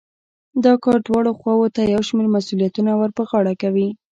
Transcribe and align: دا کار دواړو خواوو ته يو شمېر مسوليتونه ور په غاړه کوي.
دا 0.65 0.73
کار 0.83 0.99
دواړو 1.07 1.31
خواوو 1.39 1.73
ته 1.75 1.81
يو 1.93 2.01
شمېر 2.07 2.27
مسوليتونه 2.35 2.91
ور 2.95 3.11
په 3.17 3.23
غاړه 3.29 3.53
کوي. 3.61 3.87